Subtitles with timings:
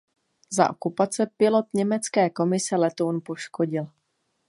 [0.49, 3.85] Za okupace pilot německé komise letoun poškodil.